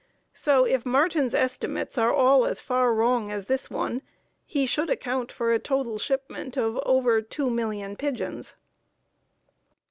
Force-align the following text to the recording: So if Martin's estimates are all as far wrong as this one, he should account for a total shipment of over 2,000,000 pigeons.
So 0.33 0.65
if 0.65 0.83
Martin's 0.83 1.35
estimates 1.35 1.95
are 1.95 2.11
all 2.11 2.47
as 2.47 2.59
far 2.59 2.91
wrong 2.91 3.31
as 3.31 3.45
this 3.45 3.69
one, 3.69 4.01
he 4.47 4.65
should 4.65 4.89
account 4.89 5.31
for 5.31 5.53
a 5.53 5.59
total 5.59 5.99
shipment 5.99 6.57
of 6.57 6.77
over 6.87 7.21
2,000,000 7.21 7.99
pigeons. 7.99 8.55